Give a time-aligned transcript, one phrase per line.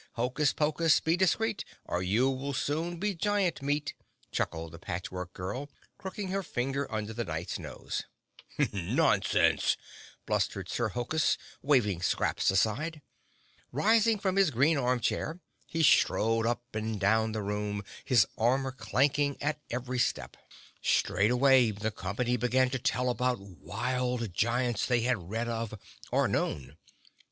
[0.13, 3.93] Hokus Pokus, be discreet, Or you will soon be giant meat!"
[4.31, 8.05] chuckled the Patch Work Girl, crooking her finger under the Knight's nose.
[8.73, 9.77] "Nonsense!"
[10.25, 13.03] blustered Sir Hokus, waving Scraps aside.
[13.71, 18.71] Rising from his green arm chair, he strode up and down the room, his armor
[18.71, 20.35] clanking at every step.
[20.81, 25.75] Straightway the company began to tell about wild giants they had read of
[26.11, 26.75] or known.